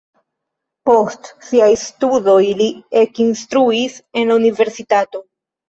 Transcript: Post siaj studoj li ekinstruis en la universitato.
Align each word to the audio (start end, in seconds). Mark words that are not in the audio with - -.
Post 0.89 1.29
siaj 1.49 1.67
studoj 1.83 2.39
li 2.63 2.71
ekinstruis 3.03 4.01
en 4.25 4.35
la 4.35 4.43
universitato. 4.43 5.27